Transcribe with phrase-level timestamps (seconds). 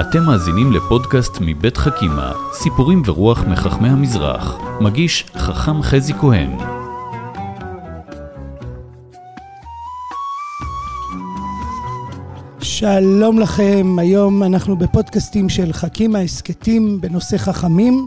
[0.00, 4.58] אתם מאזינים לפודקאסט מבית חכימה, סיפורים ורוח מחכמי המזרח.
[4.80, 6.50] מגיש חכם חזי כהן.
[12.60, 18.06] שלום לכם, היום אנחנו בפודקאסטים של חכימה הסכתים בנושא חכמים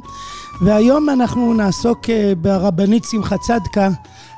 [0.62, 3.90] והיום אנחנו נעסוק אה, ברבנית שמחה צדקה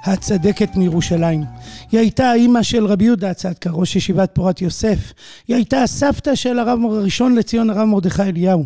[0.05, 1.43] הצדקת מירושלים.
[1.91, 5.13] היא הייתה האימא של רבי יהודה צדקה, ראש ישיבת פורת יוסף.
[5.47, 8.66] היא הייתה הסבתא של הרב הראשון לציון הרב מרדכי אליהו.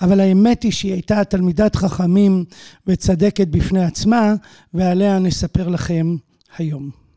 [0.00, 2.44] אבל האמת היא שהיא הייתה תלמידת חכמים
[2.86, 4.34] וצדקת בפני עצמה,
[4.74, 6.16] ועליה נספר לכם
[6.58, 7.07] היום.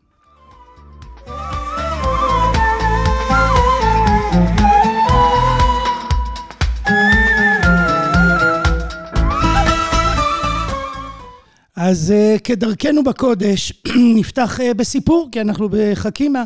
[11.92, 13.74] אז uh, כדרכנו בקודש
[14.16, 16.44] נפתח uh, בסיפור כי אנחנו בחכימה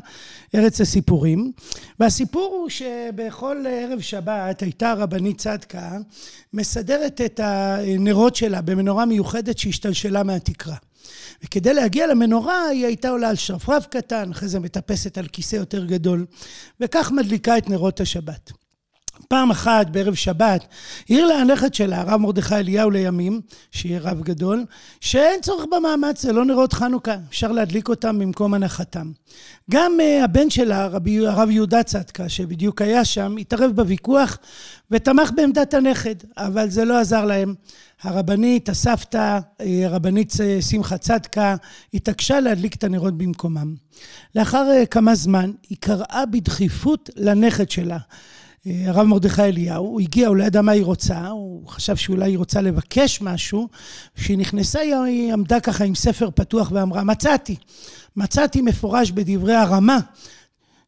[0.55, 1.51] ארץ הסיפורים.
[1.99, 5.97] והסיפור הוא שבכל ערב שבת הייתה רבנית צדקה
[6.53, 10.75] מסדרת את הנרות שלה במנורה מיוחדת שהשתלשלה מהתקרה.
[11.43, 15.85] וכדי להגיע למנורה היא הייתה עולה על שרפרף קטן אחרי זה מטפסת על כיסא יותר
[15.85, 16.25] גדול
[16.79, 18.51] וכך מדליקה את נרות השבת
[19.27, 20.65] פעם אחת בערב שבת
[21.09, 24.65] העיר לה הנכד שלה, הרב מרדכי אליהו לימים, שיהיה רב גדול,
[25.01, 29.11] שאין צורך במאמץ, זה לא נרות חנוכה, אפשר להדליק אותם במקום הנחתם.
[29.71, 34.37] גם uh, הבן שלה, רבי, הרב יהודה צדקה, שבדיוק היה שם, התערב בוויכוח
[34.91, 37.53] ותמך בעמדת הנכד, אבל זה לא עזר להם.
[38.01, 41.55] הרבנית, הסבתא, אה, הרבנית אה, שמחה צדקה,
[41.93, 43.75] התעקשה להדליק את הנרות במקומם.
[44.35, 47.97] לאחר כמה זמן היא קראה בדחיפות לנכד שלה.
[48.65, 52.37] הרב מרדכי אליהו, הוא הגיע, הוא לא ידע מה היא רוצה, הוא חשב שאולי היא
[52.37, 53.67] רוצה לבקש משהו.
[54.15, 57.55] כשהיא נכנסה היא עמדה ככה עם ספר פתוח ואמרה, מצאתי,
[58.15, 59.99] מצאתי מפורש בדברי הרמה.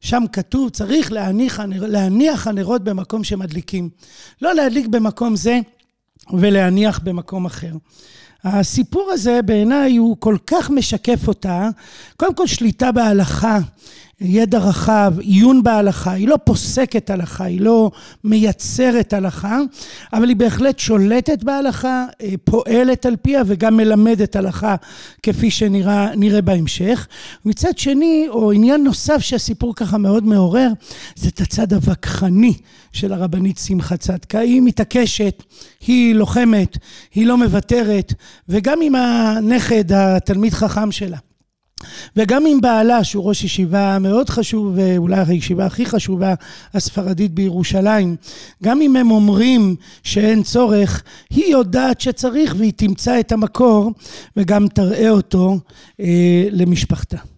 [0.01, 3.89] שם כתוב, צריך להניח, להניח הנרות במקום שמדליקים.
[4.41, 5.59] לא להדליק במקום זה
[6.33, 7.73] ולהניח במקום אחר.
[8.43, 11.69] הסיפור הזה בעיניי הוא כל כך משקף אותה,
[12.17, 13.59] קודם כל שליטה בהלכה,
[14.21, 17.91] ידע רחב, עיון בהלכה, היא לא פוסקת הלכה, היא לא
[18.23, 19.59] מייצרת הלכה,
[20.13, 24.75] אבל היא בהחלט שולטת בהלכה, אה, פועלת על פיה וגם מלמדת הלכה
[25.23, 27.07] כפי שנראה בהמשך.
[27.45, 30.69] מצד שני, או עניין נוסף שהסיפור ככה מאוד מעורר,
[31.15, 32.53] זה את הצד הווכחני
[32.93, 34.39] של הרבנית שמחה צדקה.
[34.39, 35.43] היא מתעקשת,
[35.87, 36.77] היא לוחמת,
[37.15, 38.13] היא לא מוותרת,
[38.49, 41.17] וגם עם הנכד, התלמיד חכם שלה.
[42.15, 46.33] וגם עם בעלה, שהוא ראש ישיבה מאוד חשוב, ואולי הישיבה הכי חשובה
[46.73, 48.15] הספרדית בירושלים,
[48.63, 53.91] גם אם הם אומרים שאין צורך, היא יודעת שצריך והיא תמצא את המקור
[54.37, 55.59] וגם תראה אותו
[55.99, 57.36] אה, למשפחתה.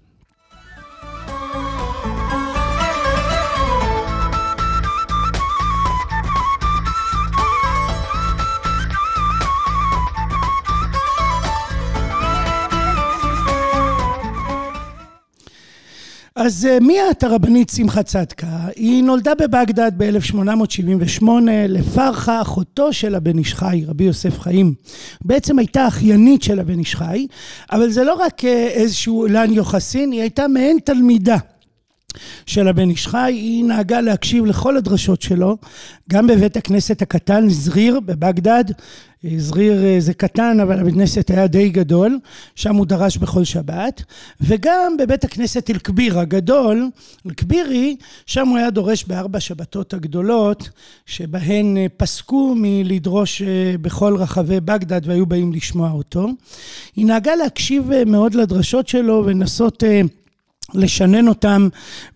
[16.50, 18.48] אז אה, מי את הרבנית שמחה צדקה?
[18.76, 21.24] היא נולדה בבגדד ב-1878
[21.70, 24.74] לפרחה, אחותו של הבן איש חי, רבי יוסף חיים.
[25.26, 27.28] בעצם הייתה אחיינית של הבן איש חי,
[27.72, 31.38] אבל זה לא רק אה, איזשהו אילן יוחסין, היא הייתה מעין תלמידה.
[32.46, 35.58] של הבן איש חי, היא נהגה להקשיב לכל הדרשות שלו,
[36.10, 38.64] גם בבית הכנסת הקטן זריר בבגדד,
[39.38, 42.20] זריר אה, זה קטן אבל הבית כנסת היה די גדול,
[42.56, 44.04] שם הוא דרש בכל שבת,
[44.42, 46.90] וגם בבית הכנסת אל-כביר הגדול,
[47.26, 47.96] אל-כבירי,
[48.26, 50.70] שם הוא היה דורש בארבע שבתות הגדולות,
[51.06, 56.28] שבהן אה, פסקו מלדרוש אה, בכל רחבי בגדד והיו באים לשמוע אותו.
[56.96, 59.84] היא נהגה להקשיב מאוד לדרשות שלו ולנסות
[60.74, 61.68] לשנן אותם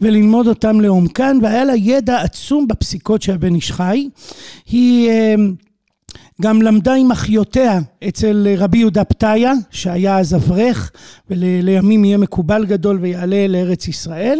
[0.02, 4.09] וללמוד אותם לעומקן, והיה לה ידע עצום בפסיקות של הבן איש חי.
[4.72, 5.09] היא
[6.41, 10.91] גם למדה עם אחיותיה אצל רבי יהודה פתיה, שהיה אז אברך,
[11.29, 14.39] ולימים יהיה מקובל גדול ויעלה לארץ ישראל.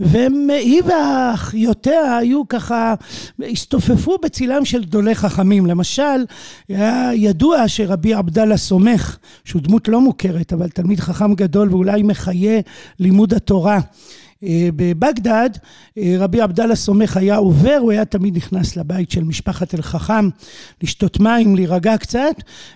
[0.00, 2.94] והיא ואחיותיה היו ככה,
[3.50, 5.66] הסתופפו בצילם של גדולי חכמים.
[5.66, 6.24] למשל,
[6.68, 12.60] היה ידוע שרבי עבדאללה סומך, שהוא דמות לא מוכרת, אבל תלמיד חכם גדול ואולי מחיה
[12.98, 13.80] לימוד התורה.
[14.44, 15.50] אה, בבגדד
[15.98, 20.28] אה, רבי עבדאללה סומך היה עובר, הוא היה תמיד נכנס לבית של משפחת אל-חכם
[20.82, 22.34] לשתות מים, להירגע קצת,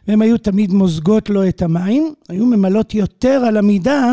[0.09, 4.12] והם היו תמיד מוזגות לו את המים, היו ממלאות יותר על המידה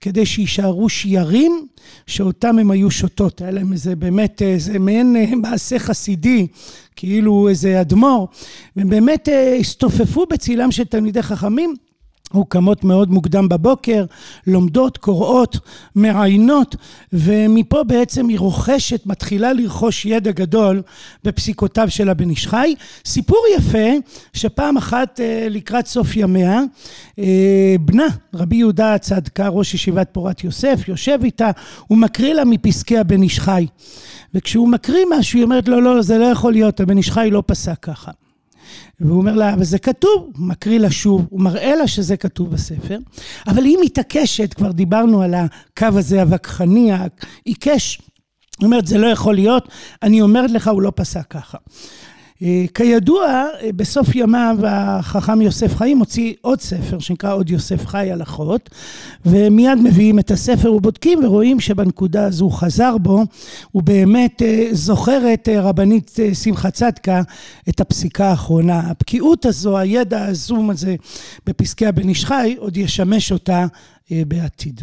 [0.00, 1.66] כדי שיישארו שיירים
[2.06, 6.46] שאותם הם היו שותות, היה להם איזה באמת, איזה מעין אה, מעשה חסידי,
[6.96, 8.28] כאילו איזה אדמו"ר,
[8.76, 9.28] והם באמת
[9.60, 11.74] הסתופפו בצילם של תלמידי חכמים
[12.34, 14.04] או קמות מאוד מוקדם בבוקר,
[14.46, 15.58] לומדות, קוראות,
[15.94, 16.76] מעיינות,
[17.12, 20.82] ומפה בעצם היא רוכשת, מתחילה לרכוש ידע גדול
[21.24, 22.74] בפסיקותיו של הבן איש חי.
[23.04, 23.88] סיפור יפה,
[24.32, 26.60] שפעם אחת אה, לקראת סוף ימיה,
[27.18, 31.50] אה, בנה, רבי יהודה הצדקה, ראש ישיבת פורת יוסף, יושב איתה,
[31.86, 33.66] הוא מקריא לה מפסקי הבן איש חי.
[34.34, 37.28] וכשהוא מקריא משהו, היא אומרת לו, לא, לא, זה לא יכול להיות, הבן איש חי
[37.32, 38.10] לא פסק ככה.
[39.00, 42.98] והוא אומר לה, אבל זה כתוב, מקריא לה שוב, הוא מראה לה שזה כתוב בספר,
[43.46, 48.00] אבל היא מתעקשת, כבר דיברנו על הקו הזה הווכחני, העיקש,
[48.60, 49.68] היא אומרת, זה לא יכול להיות,
[50.02, 51.58] אני אומרת לך, הוא לא פסק ככה.
[52.42, 53.46] אה, כידוע,
[53.76, 58.70] בסוף ימיו החכם יוסף חיים הוציא עוד ספר שנקרא עוד יוסף חי הלכות
[59.26, 63.24] ומיד מביאים את הספר ובודקים ורואים שבנקודה הזו חזר בו,
[63.72, 67.22] הוא באמת אה, זוכר את אה, רבנית שמחה צדקה
[67.68, 68.80] את הפסיקה האחרונה.
[68.80, 70.96] הבקיאות הזו, הידע הזום הזה
[71.46, 73.66] בפסקי הבן איש חי עוד ישמש אותה
[74.10, 74.82] בעתיד.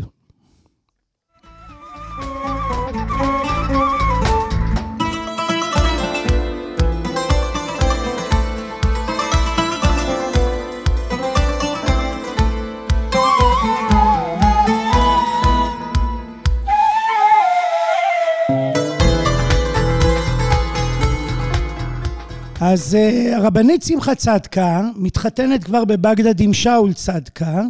[22.74, 27.62] אז אה, הרבנית שמחה צדקה מתחתנת כבר בבגדד עם שאול צדקה,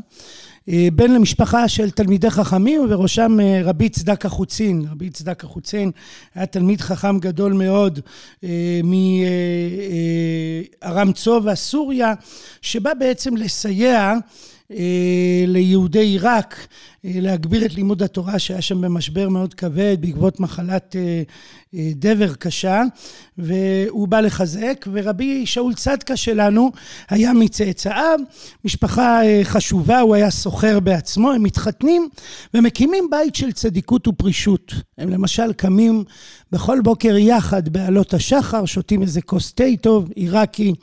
[0.69, 4.85] אה, בן למשפחה של תלמידי חכמים ובראשם אה, רבי צדקה חוצין.
[4.91, 5.91] רבי צדקה חוצין
[6.35, 7.99] היה תלמיד חכם גדול מאוד
[10.83, 12.13] מארם צובא, סוריה,
[12.61, 14.13] שבא בעצם לסייע
[15.47, 16.67] ליהודי עיראק
[17.03, 20.95] להגביר את לימוד התורה שהיה שם במשבר מאוד כבד בעקבות מחלת
[21.73, 22.81] דבר קשה,
[23.37, 26.71] והוא בא לחזק, ורבי שאול צדקה שלנו
[27.09, 28.19] היה מצאצאיו,
[28.65, 32.09] משפחה אה, חשובה, הוא היה סוחר בעצמו, הם מתחתנים
[32.53, 34.73] ומקימים בית של צדיקות ופרישות.
[34.97, 36.03] הם למשל קמים
[36.51, 40.73] בכל בוקר יחד בעלות השחר, שותים איזה כוס תה טוב, עיראקי,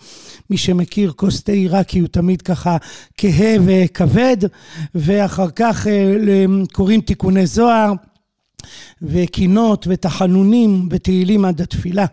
[0.50, 2.76] מי שמכיר כוס תה עיראקי הוא תמיד ככה
[3.16, 4.36] כהה וכבד,
[4.94, 6.05] ואחר כך אה,
[6.72, 7.92] קוראים תיקוני זוהר.
[9.02, 12.06] וקינות ותחנונים ותהילים עד התפילה.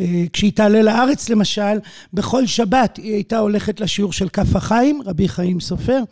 [0.00, 1.78] אה, כשהיא תעלה לארץ למשל,
[2.12, 6.02] בכל שבת היא הייתה הולכת לשיעור של כף החיים, רבי חיים סופר,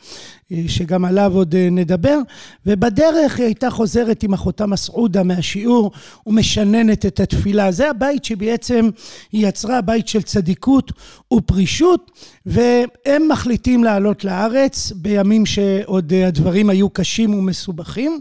[0.53, 2.19] אה, שגם עליו עוד אה, נדבר,
[2.67, 5.91] ובדרך היא הייתה חוזרת עם אחותה מסעודה מהשיעור
[6.27, 7.73] ומשננת את התפילה.
[7.73, 8.91] זה הבית שבעצם
[9.33, 10.93] היא יצרה, בית של צדיקות
[11.33, 12.11] ופרישות,
[12.47, 18.21] והם מחליטים לעלות לארץ בימים שעוד הדברים היו קשים ומסובכים.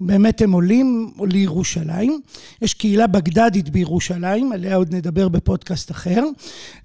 [0.00, 2.20] באמת הם עולים לירושלים.
[2.62, 6.24] יש קהילה בגדדית בירושלים, עליה עוד נדבר בפודקאסט אחר,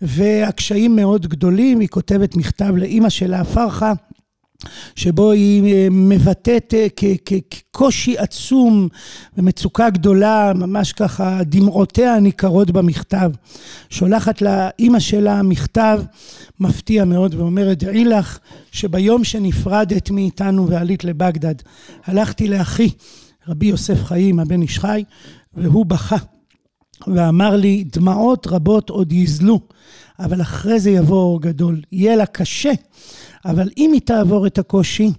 [0.01, 3.93] והקשיים מאוד גדולים, היא כותבת מכתב לאימא שלה, פרחה.
[4.95, 6.87] שבו היא אה, מבטאת אה,
[7.25, 8.87] כקושי עצום
[9.37, 13.31] ומצוקה גדולה, ממש ככה דמעותיה ניכרות במכתב.
[13.89, 16.01] שולחת לאימא שלה מכתב
[16.59, 18.39] מפתיע מאוד ואומרת, דעי לך
[18.71, 21.55] שביום שנפרדת מאיתנו ועלית לבגדד,
[22.05, 22.89] הלכתי לאחי,
[23.47, 25.03] רבי יוסף חיים, הבן איש חי,
[25.53, 26.17] והוא בכה.
[27.07, 29.59] ואמר לי, דמעות רבות עוד יזלו,
[30.19, 31.81] אבל אחרי זה יבוא אור גדול.
[31.91, 32.71] יהיה לה קשה,
[33.45, 35.11] אבל אם היא תעבור את הקושי,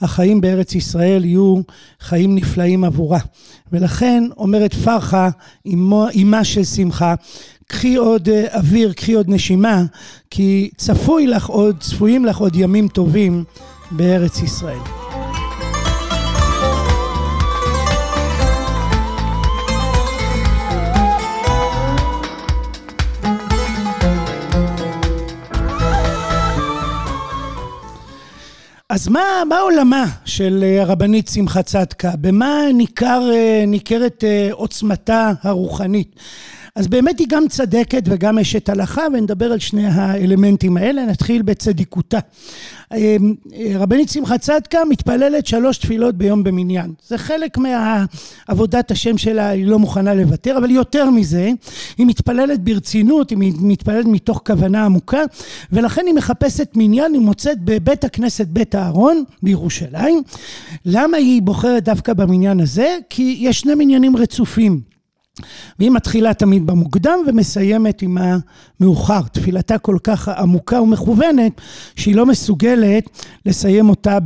[0.00, 1.60] החיים בארץ ישראל יהיו
[2.00, 3.18] חיים נפלאים עבורה.
[3.72, 5.28] ולכן אומרת פרחה,
[6.22, 7.14] אמה של שמחה,
[7.66, 9.84] קחי עוד אה, אוויר, קחי עוד נשימה,
[10.30, 13.44] כי צפוי לך עוד, צפויים לך עוד ימים טובים
[13.90, 15.05] בארץ ישראל.
[28.96, 32.10] אז מה, מה עולמה של אה, הרבנית שמחה צדקה?
[32.20, 36.16] במה ניכר, אה, ניכרת אה, עוצמתה הרוחנית?
[36.76, 41.06] אז באמת היא גם צדקת וגם אשת הלכה, ונדבר על שני האלמנטים האלה.
[41.06, 42.18] נתחיל בצדיקותה.
[42.94, 43.34] אמ,
[43.74, 46.92] רבנית שמחה צדקה מתפללת שלוש תפילות ביום במניין.
[47.08, 51.50] זה חלק מעבודת השם שלה, היא לא מוכנה לוותר, אבל יותר מזה,
[51.98, 55.22] היא מתפללת ברצינות, היא מתפללת מתוך כוונה עמוקה,
[55.72, 60.22] ולכן היא מחפשת מניין, היא מוצאת בבית הכנסת בית אהרון בירושלים.
[60.84, 62.96] למה היא בוחרת דווקא במניין הזה?
[63.10, 64.95] כי יש שני מניינים רצופים.
[65.78, 68.18] והיא מתחילה תמיד במוקדם ומסיימת עם
[68.80, 69.20] המאוחר.
[69.32, 71.52] תפילתה כל כך עמוקה ומכוונת
[71.96, 73.10] שהיא לא מסוגלת
[73.46, 74.18] לסיים אותה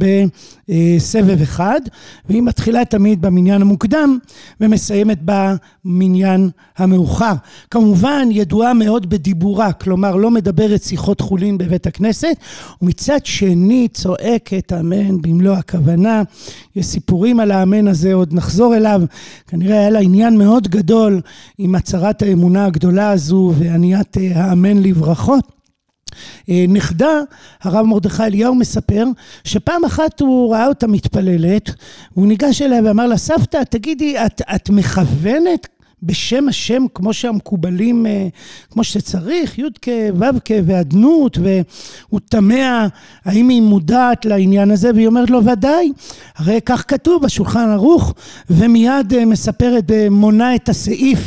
[0.69, 1.81] בסבב אחד,
[2.29, 4.19] והיא מתחילה תמיד במניין המוקדם
[4.61, 7.35] ומסיימת במניין המאוחר.
[7.71, 12.37] כמובן ידועה מאוד בדיבורה, כלומר לא מדברת שיחות חולין בבית הכנסת,
[12.83, 16.23] ומצד שני צועקת אמן במלוא הכוונה.
[16.77, 19.03] יש סיפורים על האמן הזה, עוד נחזור אליו.
[19.47, 21.00] כנראה היה לה עניין מאוד גדול
[21.59, 25.61] עם הצהרת האמונה הגדולה הזו ועניית האמן לברכות.
[26.49, 27.21] נכדה,
[27.63, 29.05] הרב מרדכי אליהו מספר,
[29.45, 31.71] שפעם אחת הוא ראה אותה מתפללת,
[32.13, 35.69] והוא ניגש אליה ואמר לה, סבתא, תגידי, את, את מכוונת
[36.03, 38.07] בשם השם כמו שהמקובלים,
[38.71, 42.87] כמו שצריך, י"ק, ו"ק ואדנות, והוא תמה
[43.25, 45.93] האם היא מודעת לעניין הזה, והיא אומרת לו ודאי,
[46.37, 48.15] הרי כך כתוב בשולחן ערוך,
[48.51, 51.19] ומיד מספרת, מונה את הסעיף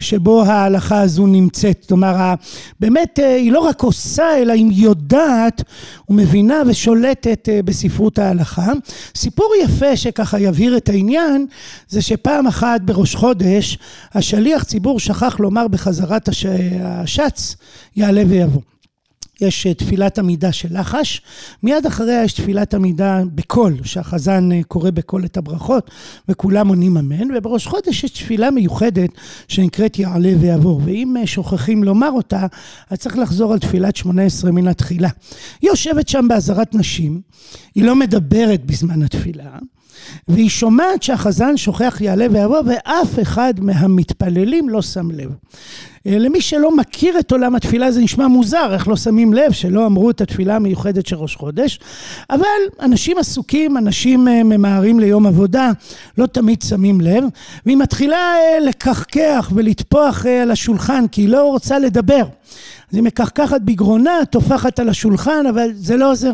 [0.00, 1.84] שבו ההלכה הזו נמצאת.
[1.88, 2.34] כלומר,
[2.80, 5.62] באמת היא לא רק עושה, אלא היא יודעת
[6.08, 8.72] ומבינה ושולטת בספרות ההלכה.
[9.14, 11.46] סיפור יפה שככה יבהיר את העניין,
[11.88, 13.78] זה שפעם אחת בראש חודש,
[14.14, 16.46] השליח ציבור שכח לומר בחזרת הש...
[16.82, 17.56] השץ,
[17.96, 18.60] יעלה ויבוא.
[19.40, 21.22] יש תפילת עמידה של לחש,
[21.62, 25.90] מיד אחריה יש תפילת עמידה בקול, שהחזן קורא בקול את הברכות,
[26.28, 29.10] וכולם עונים אמן, ובראש חודש יש תפילה מיוחדת
[29.48, 32.46] שנקראת יעלה ויבוא, ואם שוכחים לומר אותה,
[32.90, 35.08] אז צריך לחזור על תפילת שמונה עשרה מן התחילה.
[35.60, 37.20] היא יושבת שם בעזרת נשים,
[37.74, 39.58] היא לא מדברת בזמן התפילה,
[40.28, 45.30] והיא שומעת שהחזן שוכח יעלה ויבוא ואף אחד מהמתפללים לא שם לב.
[46.06, 50.10] למי שלא מכיר את עולם התפילה זה נשמע מוזר, איך לא שמים לב שלא אמרו
[50.10, 51.80] את התפילה המיוחדת של ראש חודש,
[52.30, 52.46] אבל
[52.80, 55.70] אנשים עסוקים, אנשים ממהרים ליום עבודה,
[56.18, 57.24] לא תמיד שמים לב,
[57.66, 62.24] והיא מתחילה לקחקח ולטפוח על השולחן כי היא לא רוצה לדבר.
[62.90, 66.32] אז היא מקחקחת בגרונה, טופחת על השולחן, אבל זה לא עוזר.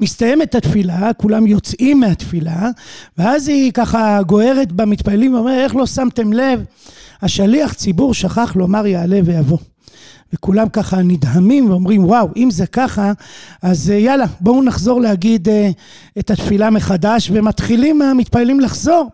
[0.00, 2.70] מסתיימת התפילה, כולם יוצאים מהתפילה,
[3.18, 6.64] ואז היא ככה גוערת במתפללים ואומרת, איך לא שמתם לב?
[7.22, 9.58] השליח ציבור שכח לומר יעלה ויבוא.
[10.32, 13.12] וכולם ככה נדהמים ואומרים, וואו, אם זה ככה,
[13.62, 15.48] אז יאללה, בואו נחזור להגיד
[16.18, 19.08] את התפילה מחדש, ומתחילים המתפללים לחזור.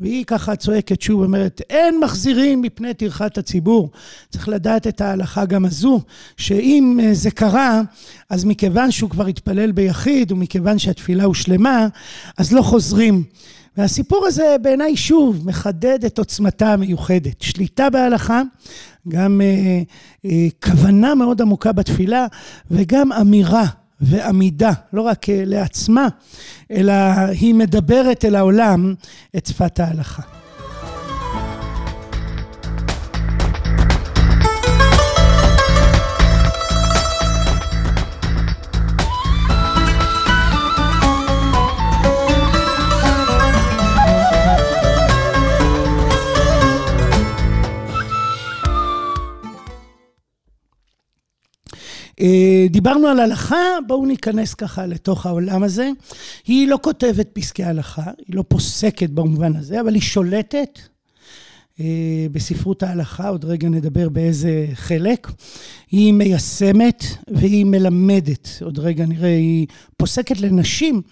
[0.00, 3.90] והיא ככה צועקת שוב, אומרת, אין מחזירים מפני טרחת הציבור.
[4.30, 6.00] צריך לדעת את ההלכה גם הזו,
[6.36, 7.82] שאם זה קרה,
[8.30, 11.88] אז מכיוון שהוא כבר התפלל ביחיד, ומכיוון שהתפילה הושלמה,
[12.38, 13.24] אז לא חוזרים.
[13.76, 17.42] והסיפור הזה בעיניי שוב מחדד את עוצמתה המיוחדת.
[17.42, 18.42] שליטה בהלכה,
[19.08, 19.82] גם אה,
[20.24, 22.26] אה, כוונה מאוד עמוקה בתפילה,
[22.70, 23.66] וגם אמירה
[24.00, 26.08] ועמידה, לא רק לעצמה,
[26.70, 26.92] אלא
[27.40, 28.94] היא מדברת אל העולם
[29.36, 30.39] את שפת ההלכה.
[52.70, 55.90] דיברנו על הלכה, בואו ניכנס ככה לתוך העולם הזה.
[56.46, 60.78] היא לא כותבת פסקי הלכה, היא לא פוסקת במובן הזה, אבל היא שולטת
[62.32, 65.30] בספרות ההלכה, עוד רגע נדבר באיזה חלק.
[65.90, 71.02] היא מיישמת והיא מלמדת, עוד רגע נראה, היא פוסקת לנשים,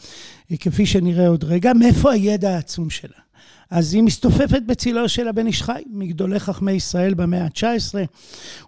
[0.60, 3.27] כפי שנראה עוד רגע, מאיפה הידע העצום שלה.
[3.70, 7.94] אז היא מסתופפת בצילו של הבן איש חי, מגדולי חכמי ישראל במאה ה-19,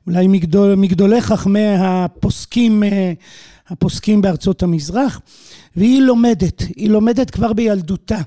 [0.07, 2.83] אולי מגדול, מגדולי חכמי הפוסקים,
[3.69, 5.21] הפוסקים בארצות המזרח,
[5.77, 8.19] והיא לומדת, היא לומדת כבר בילדותה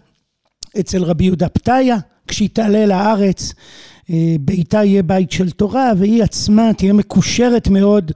[0.80, 1.98] אצל רבי יהודה פתיה,
[2.28, 3.54] כשהיא תעלה לארץ,
[4.40, 8.12] ביתה יהיה בית של תורה, והיא עצמה תהיה מקושרת מאוד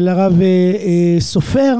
[0.00, 0.40] לרב
[1.18, 1.76] סופר,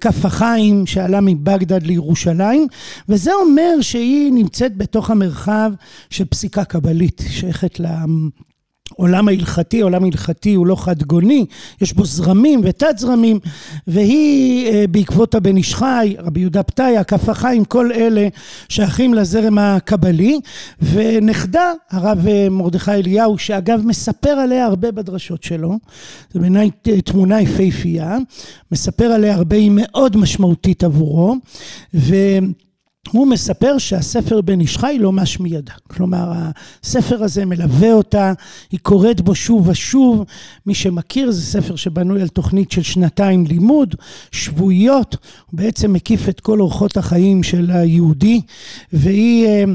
[0.00, 2.66] כף החיים שעלה מבגדד לירושלים,
[3.08, 5.72] וזה אומר שהיא נמצאת בתוך המרחב
[6.10, 7.80] של פסיקה קבלית, שייכת
[9.02, 11.46] עולם ההלכתי, עולם הלכתי הוא לא חד גוני,
[11.80, 13.38] יש בו זרמים ותת זרמים,
[13.86, 18.28] והיא בעקבות הבן איש חי, רבי יהודה פתיה, כף החיים, כל אלה
[18.68, 20.40] שייכים לזרם הקבלי,
[20.82, 25.78] ונכדה, הרב מרדכי אליהו, שאגב מספר עליה הרבה בדרשות שלו,
[26.32, 26.70] זה בעיניי
[27.04, 28.18] תמונה יפהפייה,
[28.72, 31.36] מספר עליה הרבה, היא מאוד משמעותית עבורו,
[31.94, 32.14] ו...
[33.10, 35.72] הוא מספר שהספר בן איש חי לא מש מידה.
[35.90, 36.32] כלומר,
[36.84, 38.32] הספר הזה מלווה אותה,
[38.70, 40.24] היא קוראת בו שוב ושוב.
[40.66, 43.94] מי שמכיר, זה ספר שבנוי על תוכנית של שנתיים לימוד,
[44.32, 45.16] שבועיות,
[45.50, 48.40] הוא בעצם מקיף את כל אורחות החיים של היהודי,
[48.92, 49.66] והיא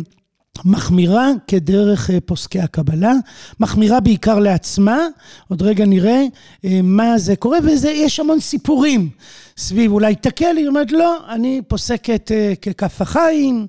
[0.65, 3.13] מחמירה כדרך פוסקי הקבלה,
[3.59, 4.99] מחמירה בעיקר לעצמה,
[5.47, 6.23] עוד רגע נראה
[6.83, 9.09] מה זה קורה, ויש המון סיפורים.
[9.57, 13.67] סביב אולי תקל, היא אומרת לא, אני פוסקת ככף החיים,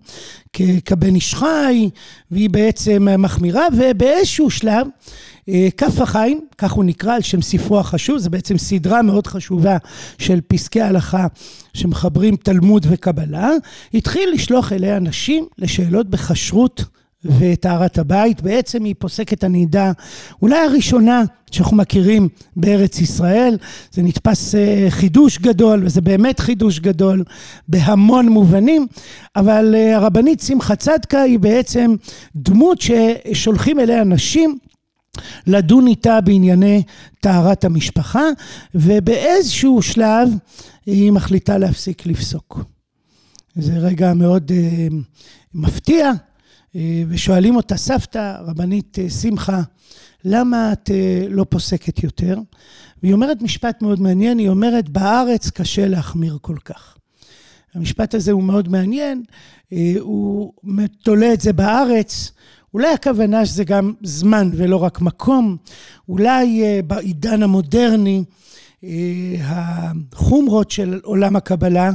[0.85, 1.90] כבן איש חי,
[2.30, 4.87] והיא בעצם מחמירה, ובאיזשהו שלב
[5.76, 9.76] כף החיים, כך הוא נקרא על שם ספרו החשוב, זה בעצם סדרה מאוד חשובה
[10.19, 11.26] של פסקי הלכה
[11.75, 13.50] שמחברים תלמוד וקבלה,
[13.95, 16.85] התחיל לשלוח אליה אנשים לשאלות בכשרות
[17.25, 18.43] וטהרת הבית.
[18.43, 19.93] בעצם היא פוסקת הנידה
[20.43, 23.57] אולי הראשונה שאנחנו מכירים בארץ ישראל.
[23.93, 24.55] זה נתפס
[24.88, 27.25] חידוש גדול, וזה באמת חידוש גדול
[27.69, 28.87] בהמון מובנים,
[29.37, 31.95] אבל הרבנית שמחה צדקה היא בעצם
[32.37, 34.59] דמות ששולחים אליה נשים
[35.46, 36.82] לדון איתה בענייני
[37.20, 38.25] טהרת המשפחה,
[38.75, 40.28] ובאיזשהו שלב
[40.87, 42.60] היא מחליטה להפסיק לפסוק.
[43.54, 44.94] זה רגע מאוד uh,
[45.54, 46.76] מפתיע, uh,
[47.08, 49.62] ושואלים אותה, סבתא, רבנית uh, שמחה,
[50.25, 52.38] למה את uh, לא פוסקת יותר?
[53.02, 56.96] והיא אומרת משפט מאוד מעניין, היא אומרת, בארץ קשה להחמיר כל כך.
[57.75, 59.22] המשפט הזה הוא מאוד מעניין,
[59.64, 60.52] uh, הוא
[61.02, 62.32] תולה את זה בארץ.
[62.75, 65.56] אולי הכוונה שזה גם זמן ולא רק מקום,
[66.08, 68.25] אולי בעידן המודרני
[69.40, 71.90] החומרות של עולם הקבלה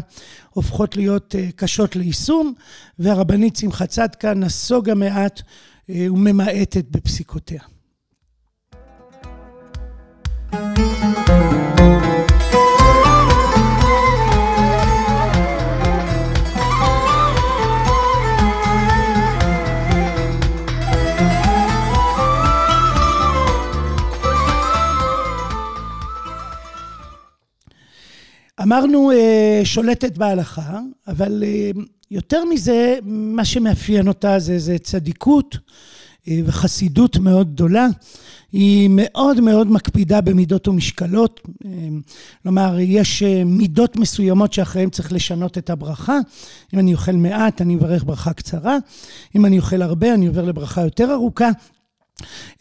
[0.49, 2.53] הופכות להיות קשות ליישום,
[2.99, 5.41] והרבנית שמחה צדקה נסוגה מעט
[5.89, 7.72] וממעטת בפסיקותיה.
[28.73, 29.11] אמרנו
[29.63, 31.43] שולטת בהלכה, אבל
[32.11, 35.57] יותר מזה, מה שמאפיין אותה זה, זה צדיקות
[36.45, 37.87] וחסידות מאוד גדולה.
[38.51, 41.47] היא מאוד מאוד מקפידה במידות ומשקלות,
[42.43, 46.17] כלומר יש מידות מסוימות שאחריהן צריך לשנות את הברכה,
[46.73, 48.77] אם אני אוכל מעט אני מברך ברכה קצרה,
[49.35, 51.49] אם אני אוכל הרבה אני עובר לברכה יותר ארוכה,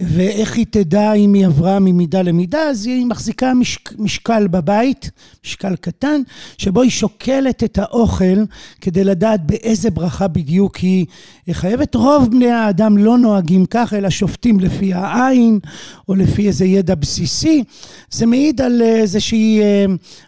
[0.01, 2.59] ואיך היא תדע אם היא עברה ממידה למידה?
[2.59, 5.11] אז היא מחזיקה משק, משקל בבית,
[5.45, 6.21] משקל קטן,
[6.59, 8.45] שבו היא שוקלת את האוכל
[8.81, 11.07] כדי לדעת באיזה ברכה בדיוק היא
[11.51, 11.95] חייבת.
[11.95, 15.59] רוב בני האדם לא נוהגים כך, אלא שופטים לפי העין,
[16.09, 17.65] או לפי איזה ידע בסיסי.
[18.11, 19.61] זה מעיד על איזושהי,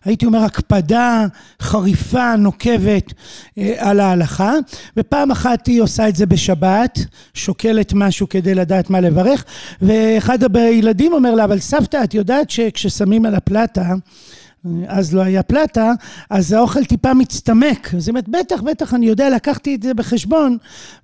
[0.05, 1.27] הייתי אומר, הקפדה
[1.61, 3.13] חריפה, נוקבת
[3.77, 4.53] על ההלכה.
[4.97, 6.99] ופעם אחת היא עושה את זה בשבת,
[7.35, 9.14] שוקלת משהו כדי לדעת מה לברך.
[9.15, 9.45] לברך,
[9.83, 13.95] ואחד הילדים אומר לה, אבל סבתא, את יודעת שכששמים על הפלטה,
[14.87, 15.93] אז לא היה פלטה,
[16.31, 17.95] אז האוכל טיפה מצטמק.
[17.95, 20.57] אז היא אומרת, בטח, בטח, אני יודע, לקחתי את זה בחשבון,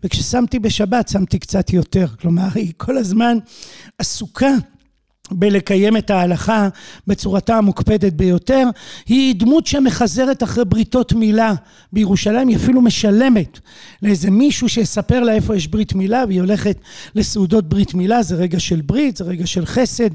[0.05, 2.07] וכששמתי בשבת, שמתי קצת יותר.
[2.21, 3.39] כלומר, היא כל הזמן
[3.99, 4.51] עסוקה
[5.31, 6.69] בלקיים את ההלכה
[7.07, 8.65] בצורתה המוקפדת ביותר,
[9.07, 11.55] היא דמות שמחזרת אחרי בריתות מילה
[11.93, 13.59] בירושלים, היא אפילו משלמת
[14.03, 16.77] לאיזה מישהו שיספר לה איפה יש ברית מילה, והיא הולכת
[17.15, 20.11] לסעודות ברית מילה, זה רגע של ברית, זה רגע של חסד,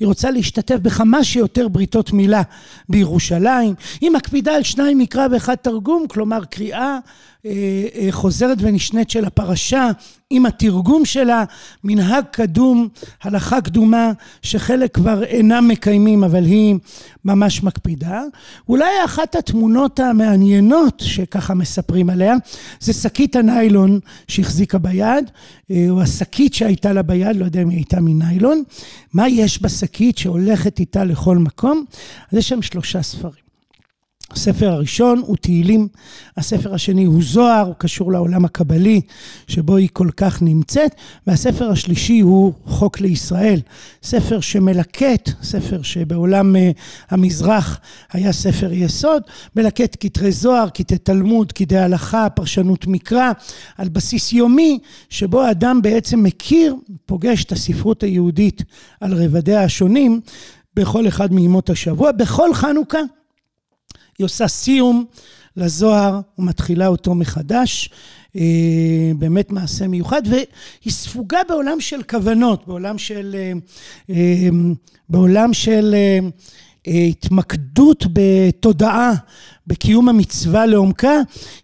[0.00, 2.42] היא רוצה להשתתף בכמה שיותר בריתות מילה
[2.88, 6.98] בירושלים, היא מקפידה על שניים מקרא ואחד תרגום, כלומר קריאה
[8.10, 9.90] חוזרת ונשנית של הפרשה
[10.30, 11.44] עם התרגום שלה,
[11.84, 12.88] מנהג קדום,
[13.22, 16.74] הלכה קדומה, שחלק כבר אינם מקיימים, אבל היא
[17.24, 18.22] ממש מקפידה.
[18.68, 22.34] אולי אחת התמונות המעניינות שככה מספרים עליה,
[22.80, 25.30] זה שקית הניילון שהחזיקה ביד,
[25.90, 28.62] או השקית שהייתה לה ביד, לא יודע אם היא הייתה מניילון.
[29.14, 31.84] מה יש בשקית שהולכת איתה לכל מקום?
[32.32, 33.45] אז יש שם שלושה ספרים.
[34.30, 35.88] הספר הראשון הוא תהילים,
[36.36, 39.00] הספר השני הוא זוהר, הוא קשור לעולם הקבלי
[39.48, 40.94] שבו היא כל כך נמצאת,
[41.26, 43.60] והספר השלישי הוא חוק לישראל,
[44.02, 46.56] ספר שמלקט, ספר שבעולם
[47.10, 47.80] המזרח
[48.12, 49.22] היה ספר יסוד,
[49.56, 53.32] מלקט כתרי זוהר, קטעי תלמוד, קטעי הלכה, פרשנות מקרא,
[53.78, 54.78] על בסיס יומי,
[55.10, 56.74] שבו האדם בעצם מכיר,
[57.06, 58.62] פוגש את הספרות היהודית
[59.00, 60.20] על רבדיה השונים
[60.76, 63.00] בכל אחד מימות השבוע, בכל חנוכה.
[64.18, 65.04] היא עושה סיום
[65.56, 67.90] לזוהר ומתחילה אותו מחדש,
[69.18, 73.36] באמת מעשה מיוחד, והיא ספוגה בעולם של כוונות, בעולם של,
[75.08, 75.94] בעולם של
[76.86, 79.12] התמקדות בתודעה,
[79.66, 81.14] בקיום המצווה לעומקה,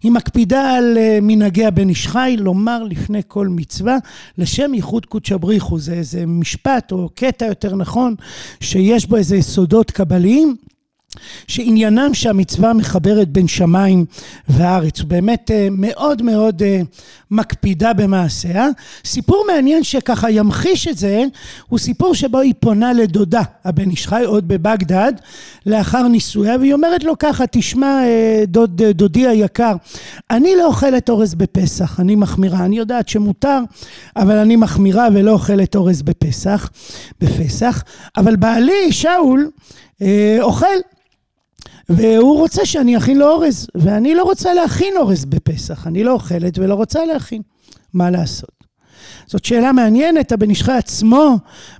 [0.03, 3.97] היא מקפידה על מנהגי הבן איש חי, לומר לפני כל מצווה,
[4.37, 8.15] לשם ייחוד קודשא בריחו, זה איזה משפט או קטע יותר נכון,
[8.59, 10.55] שיש בו איזה יסודות קבליים.
[11.47, 14.05] שעניינם שהמצווה מחברת בין שמיים
[14.49, 14.99] וארץ.
[14.99, 16.81] הוא באמת אה, מאוד מאוד אה,
[17.31, 18.67] מקפידה במעשיה.
[19.05, 21.23] סיפור מעניין שככה ימחיש את זה,
[21.69, 25.13] הוא סיפור שבו היא פונה לדודה, הבן איש חי, עוד בבגדד,
[25.65, 29.75] לאחר נישואיה, והיא אומרת לו ככה, תשמע אה, דוד, דודי היקר,
[30.31, 32.65] אני לא אוכלת אורז בפסח, אני מחמירה.
[32.65, 33.59] אני יודעת שמותר,
[34.15, 36.69] אבל אני מחמירה ולא אוכלת אורז בפסח,
[37.21, 37.83] בפסח,
[38.17, 39.49] אבל בעלי, שאול,
[40.41, 40.65] אוכל.
[41.89, 46.59] והוא רוצה שאני אכין לו אורז, ואני לא רוצה להכין אורז בפסח, אני לא אוכלת
[46.59, 47.41] ולא רוצה להכין.
[47.93, 48.63] מה לעשות?
[49.27, 51.37] זאת שאלה מעניינת, הבן איש חי עצמו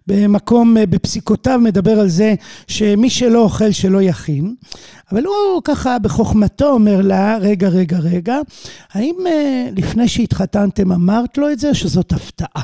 [0.07, 2.35] במקום, בפסיקותיו מדבר על זה
[2.67, 4.55] שמי שלא אוכל שלא יכין,
[5.11, 8.37] אבל הוא ככה בחוכמתו אומר לה, רגע, רגע, רגע,
[8.93, 12.61] האם אה, לפני שהתחתנתם אמרת לו את זה, או שזאת הפתעה?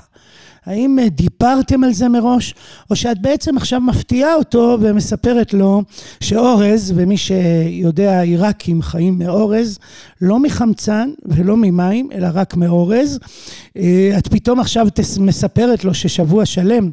[0.66, 2.56] האם אה, דיברתם על זה מראש,
[2.90, 5.84] או שאת בעצם עכשיו מפתיעה אותו ומספרת לו
[6.20, 9.80] שאורז, ומי שיודע, עיראקים חיים מאורז,
[10.22, 13.20] לא מחמצן ולא ממים, אלא רק מאורז.
[13.78, 14.88] אה, את פתאום עכשיו
[15.20, 16.90] מספרת לו ששבוע שלם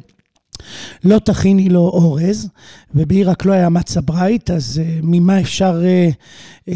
[1.03, 2.49] לא תכיני לו אורז,
[2.95, 6.73] ובעיראק לא היה מצה ברייט, אז uh, ממה אפשר, uh, uh,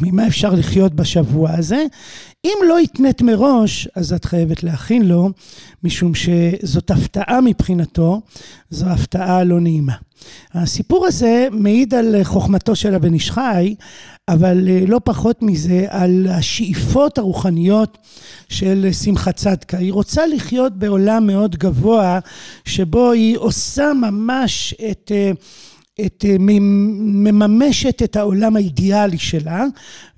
[0.00, 1.84] ממה אפשר לחיות בשבוע הזה?
[2.46, 5.30] אם לא התנית מראש, אז את חייבת להכין לו,
[5.84, 8.20] משום שזאת הפתעה מבחינתו,
[8.70, 9.94] זו הפתעה לא נעימה.
[10.54, 13.74] הסיפור הזה מעיד על חוכמתו של הבן איש חי,
[14.28, 17.98] אבל אה, לא פחות מזה, על השאיפות הרוחניות
[18.48, 19.78] של שמחת צדקה.
[19.78, 22.18] היא רוצה לחיות בעולם מאוד גבוה,
[22.64, 25.12] שבו היא עושה ממש את...
[26.00, 29.64] אה, את, אה, מממשת את העולם האידיאלי שלה,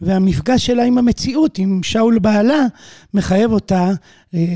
[0.00, 2.66] והמפגש שלה עם המציאות, עם שאול בעלה,
[3.14, 3.90] מחייב אותה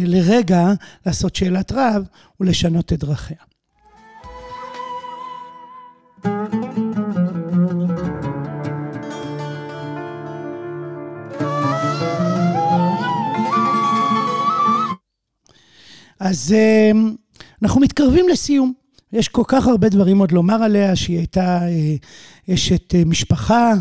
[0.05, 0.73] לרגע
[1.07, 2.05] לעשות שאלת רב
[2.41, 3.37] ולשנות את דרכיה.
[16.21, 17.15] אז אמ,
[17.63, 18.73] אנחנו מתקרבים לסיום.
[19.13, 23.73] יש כל כך הרבה דברים עוד לומר עליה, שהיא הייתה אה, אשת אה, משפחה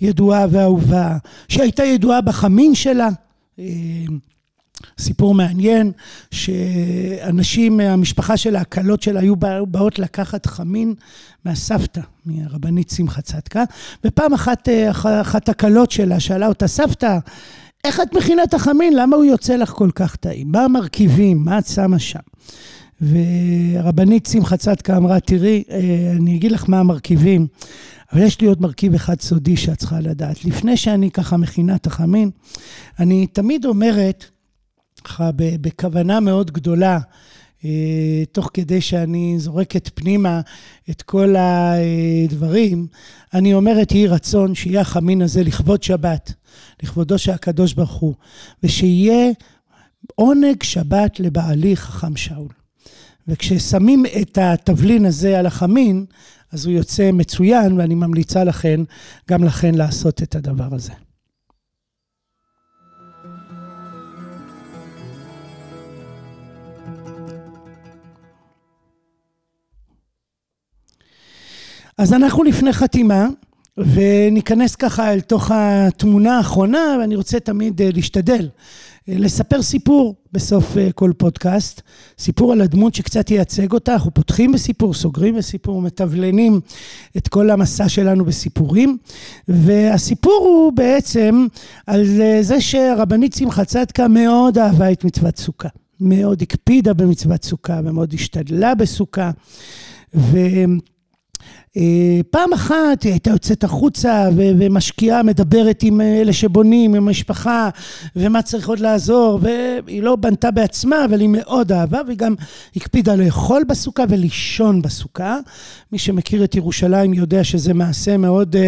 [0.00, 1.16] ידועה ואהובה,
[1.48, 3.08] שהייתה ידועה בחמין שלה.
[3.58, 3.64] אה,
[4.98, 5.92] סיפור מעניין,
[6.30, 10.94] שאנשים מהמשפחה שלה, הכלות שלה, היו באות לקחת חמין
[11.44, 13.64] מהסבתא, מהרבנית שמחה צדקה,
[14.04, 14.68] ופעם אחת,
[15.20, 17.18] אחת הכלות שלה שאלה אותה, סבתא,
[17.84, 18.96] איך את מכינה את החמין?
[18.96, 20.52] למה הוא יוצא לך כל כך טעים?
[20.52, 21.44] מה המרכיבים?
[21.44, 22.18] מה את שמה שם?
[23.00, 27.46] והרבנית שמחה צדקה אמרה, תראי, אה, אני אגיד לך מה המרכיבים,
[28.12, 30.44] אבל יש לי עוד מרכיב אחד סודי שאת צריכה לדעת.
[30.44, 32.30] לפני שאני ככה מכינה את החמין,
[32.98, 34.24] אני תמיד אומרת,
[35.04, 36.98] ככה בכוונה מאוד גדולה,
[37.64, 40.40] אה, תוך כדי שאני זורקת פנימה
[40.90, 42.86] את כל הדברים,
[43.34, 46.32] אני אומרת, יהי רצון שיהיה החמין הזה לכבוד שבת,
[46.82, 48.14] לכבודו של הקדוש ברוך הוא,
[48.62, 49.30] ושיהיה
[50.14, 52.63] עונג שבת לבעלי חכם שאול.
[53.28, 56.04] וכששמים את התבלין הזה על החמין,
[56.52, 58.80] אז הוא יוצא מצוין, ואני ממליצה לכן,
[59.30, 60.92] גם לכן לעשות את הדבר הזה.
[71.98, 73.26] אז אנחנו לפני חתימה,
[73.76, 78.48] וניכנס ככה אל תוך התמונה האחרונה, ואני רוצה תמיד אה, להשתדל
[79.08, 81.82] לספר סיפור בסוף אה, כל פודקאסט,
[82.18, 86.60] סיפור על הדמות שקצת ייצג אותה, אנחנו פותחים בסיפור, סוגרים בסיפור, מתבלנים
[87.16, 88.98] את כל המסע שלנו בסיפורים,
[89.48, 91.46] והסיפור הוא בעצם
[91.86, 92.04] על
[92.40, 95.68] זה שהרבנית שמחה צדקה מאוד אהבה את מצוות סוכה,
[96.00, 99.30] מאוד הקפידה במצוות סוכה ומאוד השתדלה בסוכה,
[100.14, 100.38] ו...
[101.76, 107.68] אה, פעם אחת היא הייתה יוצאת החוצה ומשקיעה, מדברת עם אלה שבונים, עם המשפחה,
[108.16, 112.34] ומה צריך עוד לעזור, והיא לא בנתה בעצמה, אבל היא מאוד אהבה, והיא גם
[112.76, 115.38] הקפידה לאכול בסוכה ולישון בסוכה.
[115.92, 118.58] מי שמכיר את ירושלים יודע שזה מעשה מאוד uh,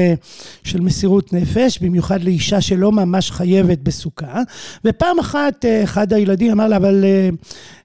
[0.64, 4.42] של מסירות נפש, במיוחד לאישה שלא ממש חייבת בסוכה.
[4.84, 7.04] ופעם אחת uh, אחד הילדים אמר לה, אבל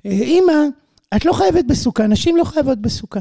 [0.06, 0.54] אימא,
[1.16, 3.20] את לא חייבת בסוכה, נשים לא חייבות בסוכה.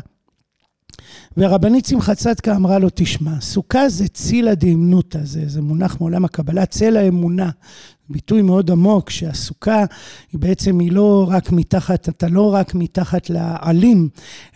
[1.36, 6.66] והרבנית שמחה צדקה אמרה לו, תשמע, סוכה זה צילה דאמנותא, זה, זה מונח מעולם הקבלה,
[6.66, 7.50] צל האמונה.
[8.10, 9.84] ביטוי מאוד עמוק, שהסוכה
[10.32, 14.08] היא בעצם, היא לא רק מתחת, אתה לא רק מתחת לעלים,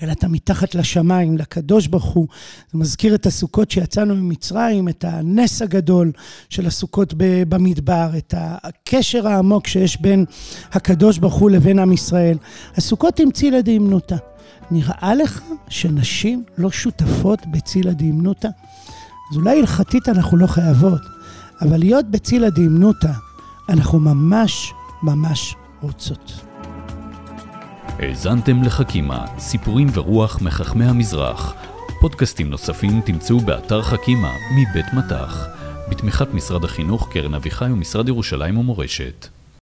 [0.03, 2.27] אלא אתה מתחת לשמיים, לקדוש ברוך הוא.
[2.73, 6.13] זה מזכיר את הסוכות שיצאנו ממצרים, את הנס הגדול
[6.49, 7.15] של הסוכות
[7.49, 10.25] במדבר, את הקשר העמוק שיש בין
[10.73, 12.39] הקדוש ברוך הוא לבין עם ישראל.
[12.77, 14.17] הסוכות עם צילה דאמנותא.
[14.70, 18.48] נראה לך שנשים לא שותפות בצילה דאמנותא?
[19.31, 21.00] אז אולי הלכתית אנחנו לא חייבות,
[21.61, 23.12] אבל להיות בצילה דאמנותא,
[23.68, 24.72] אנחנו ממש
[25.03, 26.33] ממש רוצות.
[27.98, 31.55] האזנתם לחכימה, סיפורים ורוח מחכמי המזרח.
[32.00, 35.46] פודקאסטים נוספים תמצאו באתר חכימה מבית מטח,
[35.90, 39.27] בתמיכת משרד החינוך, קרן אביחי ומשרד ירושלים ומורשת.